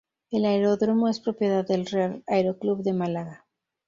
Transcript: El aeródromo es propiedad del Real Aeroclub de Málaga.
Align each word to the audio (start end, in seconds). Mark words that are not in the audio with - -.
El 0.31 0.45
aeródromo 0.45 1.09
es 1.09 1.19
propiedad 1.19 1.63
del 1.63 1.85
Real 1.85 2.23
Aeroclub 2.25 2.81
de 2.81 2.91
Málaga. 2.91 3.45